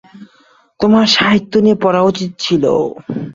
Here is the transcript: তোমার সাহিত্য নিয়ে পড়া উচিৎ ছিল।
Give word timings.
তোমার 0.79 1.05
সাহিত্য 1.15 1.53
নিয়ে 1.63 1.77
পড়া 1.83 2.01
উচিৎ 2.01 2.31
ছিল। 2.39 2.63